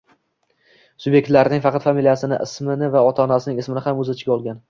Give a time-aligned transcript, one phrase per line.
[1.05, 4.59] subyektlarning faqat familiyasini, ismini va otasining ismini o‘z ichiga olgan;